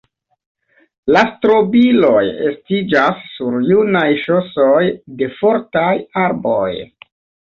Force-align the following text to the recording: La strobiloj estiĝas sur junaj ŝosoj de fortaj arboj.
La 1.15 1.21
strobiloj 1.31 2.23
estiĝas 2.51 3.21
sur 3.33 3.57
junaj 3.71 4.03
ŝosoj 4.23 4.81
de 5.21 5.29
fortaj 5.43 5.93
arboj. 6.25 6.69